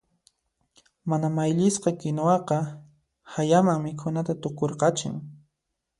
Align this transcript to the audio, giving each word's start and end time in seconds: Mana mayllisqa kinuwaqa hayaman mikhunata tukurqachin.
Mana 1.11 1.27
mayllisqa 1.35 1.89
kinuwaqa 1.99 2.57
hayaman 3.35 3.79
mikhunata 3.85 4.33
tukurqachin. 4.41 5.13